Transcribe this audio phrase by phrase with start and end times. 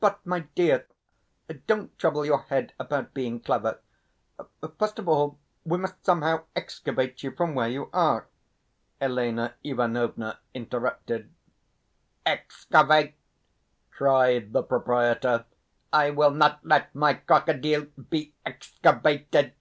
[0.00, 0.86] "But, my dear,
[1.66, 3.78] don't trouble your head about being clever;
[4.78, 8.26] first of all we must somehow excavate you from where you are,"
[9.02, 11.30] Elena Ivanovna interrupted.
[12.24, 13.16] "Excavate!"
[13.90, 15.44] cried the proprietor.
[15.92, 19.52] "I will not let my crocodile be excavated.